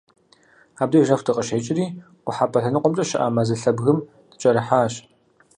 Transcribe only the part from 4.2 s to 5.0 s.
дыкIэрыхьащ.